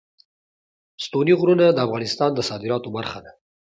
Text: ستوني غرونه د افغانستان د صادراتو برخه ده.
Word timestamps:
ستوني 1.03 1.33
غرونه 1.39 1.65
د 1.71 1.79
افغانستان 1.85 2.29
د 2.35 2.39
صادراتو 2.49 2.89
برخه 2.97 3.19
ده. 3.25 3.31